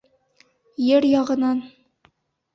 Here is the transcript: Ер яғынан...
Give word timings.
Ер 0.85 1.07
яғынан... 1.11 1.61